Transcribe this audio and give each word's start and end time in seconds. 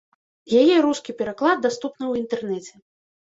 Яе 0.61 0.75
рускі 0.85 1.15
пераклад 1.19 1.57
даступны 1.67 2.03
ў 2.07 2.13
інтэрнэце. 2.23 2.73